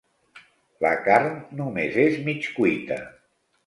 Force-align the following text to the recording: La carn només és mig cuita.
La 0.85 0.93
carn 1.09 1.29
només 1.61 2.03
és 2.09 2.21
mig 2.29 2.53
cuita. 2.59 3.03